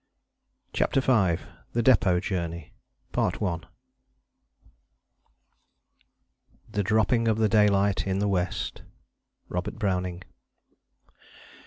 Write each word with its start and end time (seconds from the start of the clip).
p. 0.73 0.79
138. 0.83 1.37
CHAPTER 1.43 1.45
V 1.45 1.49
THE 1.73 1.83
DEPÔT 1.83 2.23
JOURNEY 2.23 2.73
The 6.71 6.83
dropping 6.83 7.27
of 7.27 7.37
the 7.37 7.47
daylight 7.49 8.07
in 8.07 8.17
the 8.17 8.27
west. 8.27 8.81
ROBERT 9.47 9.75
BROWNING. 9.77 10.23